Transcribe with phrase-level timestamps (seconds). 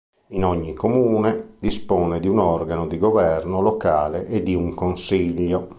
[0.29, 5.69] In ogni comune dispone di un organo di governo locale e di un consiglio.